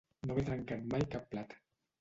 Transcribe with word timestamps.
No 0.27 0.33
haver 0.35 0.45
trencat 0.47 0.89
mai 0.95 1.07
cap 1.17 1.31
plat. 1.35 1.59